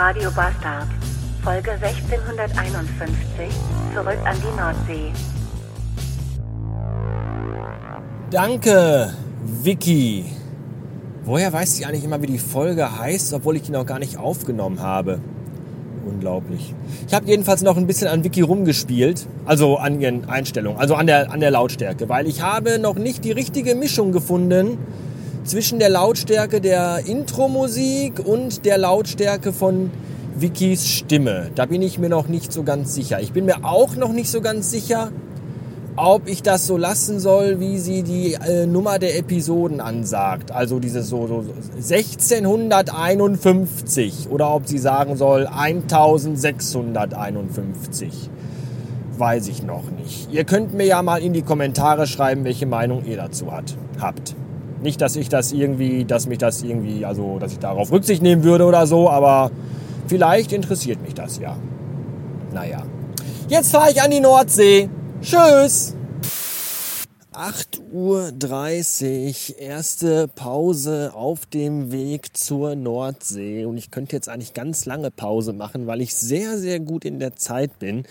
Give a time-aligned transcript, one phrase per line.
[0.00, 0.88] Radio Bastard.
[1.44, 3.50] Folge 1651.
[3.94, 5.12] Zurück an die Nordsee.
[8.30, 9.12] Danke,
[9.62, 10.24] Vicky.
[11.26, 14.16] Woher weiß sie eigentlich immer, wie die Folge heißt, obwohl ich die noch gar nicht
[14.16, 15.20] aufgenommen habe?
[16.06, 16.74] Unglaublich.
[17.06, 21.08] Ich habe jedenfalls noch ein bisschen an Vicky rumgespielt, also an ihren Einstellungen, also an
[21.08, 24.78] der, an der Lautstärke, weil ich habe noch nicht die richtige Mischung gefunden
[25.50, 29.90] zwischen der Lautstärke der Intro-Musik und der Lautstärke von
[30.36, 31.50] Vickys Stimme.
[31.56, 33.20] Da bin ich mir noch nicht so ganz sicher.
[33.20, 35.10] Ich bin mir auch noch nicht so ganz sicher,
[35.96, 40.52] ob ich das so lassen soll, wie sie die äh, Nummer der Episoden ansagt.
[40.52, 41.44] Also dieses so, so
[41.78, 48.30] 1651 oder ob sie sagen soll 1651.
[49.18, 50.32] Weiß ich noch nicht.
[50.32, 54.36] Ihr könnt mir ja mal in die Kommentare schreiben, welche Meinung ihr dazu hat, habt.
[54.82, 58.44] Nicht, dass ich das irgendwie, dass mich das irgendwie, also dass ich darauf Rücksicht nehmen
[58.44, 59.50] würde oder so, aber
[60.06, 61.56] vielleicht interessiert mich das ja.
[62.52, 62.82] Naja.
[63.48, 64.88] Jetzt fahre ich an die Nordsee.
[65.20, 65.94] Tschüss!
[67.32, 73.64] 8.30 Uhr, erste Pause auf dem Weg zur Nordsee.
[73.64, 77.18] Und ich könnte jetzt eigentlich ganz lange Pause machen, weil ich sehr, sehr gut in
[77.18, 78.04] der Zeit bin.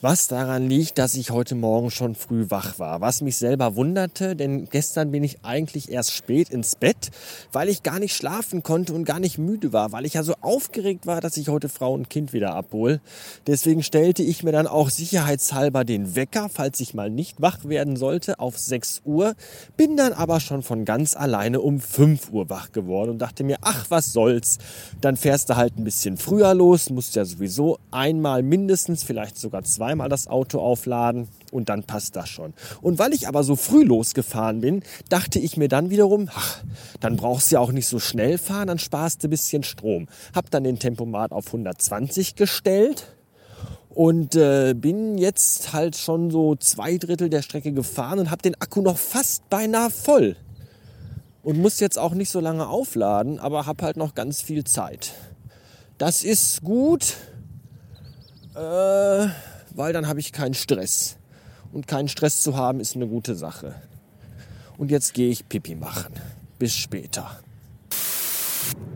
[0.00, 3.00] Was daran liegt, dass ich heute Morgen schon früh wach war.
[3.00, 7.10] Was mich selber wunderte, denn gestern bin ich eigentlich erst spät ins Bett,
[7.50, 10.34] weil ich gar nicht schlafen konnte und gar nicht müde war, weil ich ja so
[10.40, 13.00] aufgeregt war, dass ich heute Frau und Kind wieder abhole.
[13.48, 17.96] Deswegen stellte ich mir dann auch sicherheitshalber den Wecker, falls ich mal nicht wach werden
[17.96, 19.34] sollte, auf 6 Uhr,
[19.76, 23.56] bin dann aber schon von ganz alleine um 5 Uhr wach geworden und dachte mir,
[23.62, 24.58] ach, was soll's,
[25.00, 29.64] dann fährst du halt ein bisschen früher los, musst ja sowieso einmal mindestens, vielleicht sogar
[29.64, 32.52] zwei zweimal das Auto aufladen und dann passt das schon.
[32.82, 36.62] Und weil ich aber so früh losgefahren bin, dachte ich mir dann wiederum, ach,
[37.00, 40.06] dann brauchst du ja auch nicht so schnell fahren, dann sparst du ein bisschen Strom.
[40.34, 43.06] Hab dann den Tempomat auf 120 gestellt
[43.88, 48.60] und äh, bin jetzt halt schon so zwei Drittel der Strecke gefahren und habe den
[48.60, 50.36] Akku noch fast beinahe voll.
[51.42, 55.12] Und muss jetzt auch nicht so lange aufladen, aber habe halt noch ganz viel Zeit.
[55.96, 57.14] Das ist gut.
[58.54, 59.28] Äh,
[59.78, 61.16] weil dann habe ich keinen Stress.
[61.72, 63.76] Und keinen Stress zu haben ist eine gute Sache.
[64.76, 66.12] Und jetzt gehe ich Pipi machen.
[66.58, 67.38] Bis später.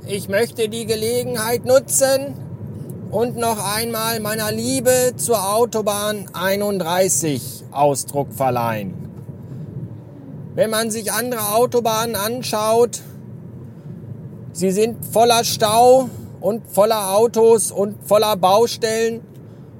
[0.07, 2.35] Ich möchte die Gelegenheit nutzen
[3.13, 8.95] und noch einmal meiner Liebe zur Autobahn 31 Ausdruck verleihen.
[10.57, 13.03] Wenn man sich andere Autobahnen anschaut,
[14.53, 16.11] sie sind voller Stau
[16.41, 19.21] und voller Autos und voller Baustellen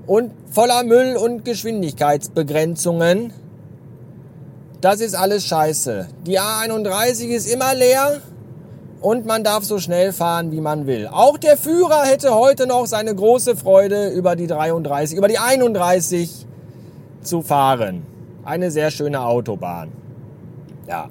[0.07, 3.33] und voller Müll und Geschwindigkeitsbegrenzungen.
[4.81, 6.09] Das ist alles scheiße.
[6.27, 8.21] Die A31 ist immer leer
[9.01, 11.09] und man darf so schnell fahren, wie man will.
[11.09, 16.47] Auch der Führer hätte heute noch seine große Freude über die 33, über die 31
[17.23, 18.05] zu fahren.
[18.45, 19.93] Eine sehr schöne Autobahn.
[20.89, 21.09] Ja.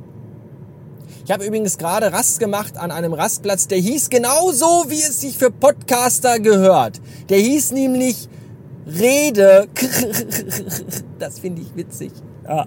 [1.23, 5.38] Ich habe übrigens gerade Rast gemacht an einem Rastplatz, der hieß genauso, wie es sich
[5.38, 7.00] für Podcaster gehört.
[7.29, 8.28] Der hieß nämlich
[8.88, 9.68] Rede.
[11.19, 12.12] Das finde ich witzig.
[12.47, 12.66] Ja.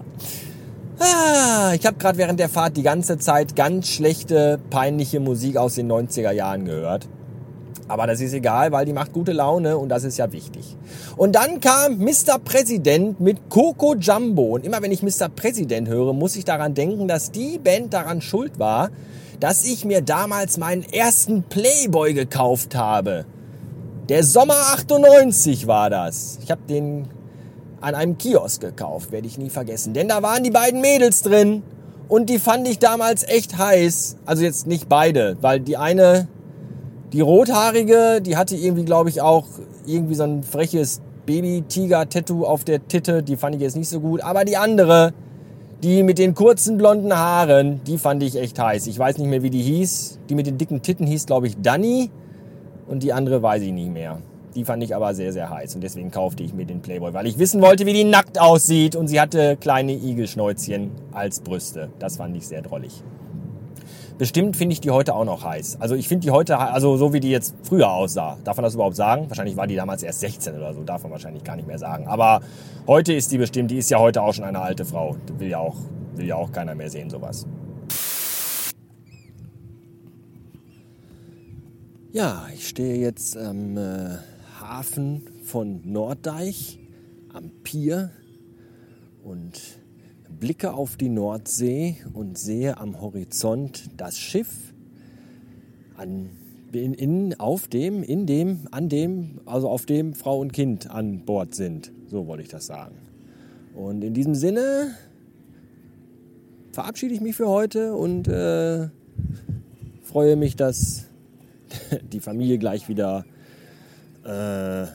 [0.97, 5.75] Ah, ich habe gerade während der Fahrt die ganze Zeit ganz schlechte, peinliche Musik aus
[5.75, 7.09] den 90er Jahren gehört.
[7.87, 10.75] Aber das ist egal, weil die macht gute Laune und das ist ja wichtig.
[11.17, 12.39] Und dann kam Mr.
[12.43, 14.55] Präsident mit Coco Jumbo.
[14.55, 15.29] Und immer wenn ich Mr.
[15.29, 18.89] Präsident höre, muss ich daran denken, dass die Band daran schuld war,
[19.39, 23.25] dass ich mir damals meinen ersten Playboy gekauft habe.
[24.09, 26.37] Der Sommer 98 war das.
[26.43, 27.07] Ich habe den
[27.81, 29.95] an einem Kiosk gekauft, werde ich nie vergessen.
[29.95, 31.63] Denn da waren die beiden Mädels drin
[32.07, 34.17] und die fand ich damals echt heiß.
[34.27, 36.27] Also jetzt nicht beide, weil die eine,
[37.13, 39.45] die rothaarige, die hatte irgendwie, glaube ich, auch
[39.87, 43.23] irgendwie so ein freches Baby-Tiger-Tattoo auf der Titte.
[43.23, 44.21] Die fand ich jetzt nicht so gut.
[44.21, 45.13] Aber die andere,
[45.81, 48.85] die mit den kurzen blonden Haaren, die fand ich echt heiß.
[48.85, 50.19] Ich weiß nicht mehr, wie die hieß.
[50.29, 52.11] Die mit den dicken Titten hieß, glaube ich, Danny
[52.87, 54.19] und die andere weiß ich nicht mehr.
[54.55, 57.27] Die fand ich aber sehr, sehr heiß und deswegen kaufte ich mir den Playboy, weil
[57.27, 61.89] ich wissen wollte, wie die nackt aussieht und sie hatte kleine Igelschnäuzchen als Brüste.
[61.99, 63.03] Das fand ich sehr drollig.
[64.17, 65.77] Bestimmt finde ich die heute auch noch heiß.
[65.81, 68.37] Also ich finde die heute, also so wie die jetzt früher aussah.
[68.45, 69.25] Darf man das überhaupt sagen?
[69.27, 72.07] Wahrscheinlich war die damals erst 16 oder so, darf man wahrscheinlich gar nicht mehr sagen.
[72.07, 72.39] Aber
[72.87, 75.17] heute ist die bestimmt, die ist ja heute auch schon eine alte Frau.
[75.37, 75.75] Will ja auch,
[76.15, 77.45] will ja auch keiner mehr sehen, sowas.
[82.15, 84.19] Ja, ich stehe jetzt am äh,
[84.61, 86.79] Hafen von Norddeich,
[87.33, 88.09] am Pier
[89.21, 89.59] und
[90.39, 94.73] blicke auf die Nordsee und sehe am Horizont das Schiff
[95.97, 96.29] an,
[96.71, 101.25] in, in, auf dem, in dem, an dem, also auf dem Frau und Kind an
[101.25, 101.91] Bord sind.
[102.07, 102.95] So wollte ich das sagen.
[103.75, 104.95] Und in diesem Sinne
[106.71, 108.87] verabschiede ich mich für heute und äh,
[110.01, 111.09] freue mich, dass
[112.11, 113.25] die Familie gleich wieder,
[114.23, 114.85] äh,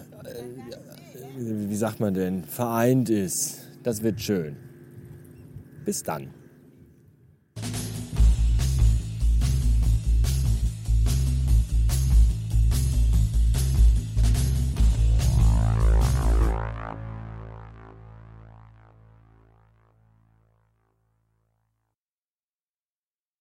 [1.37, 3.59] wie sagt man denn, vereint ist.
[3.83, 4.57] Das wird schön.
[5.85, 6.40] Bis dann.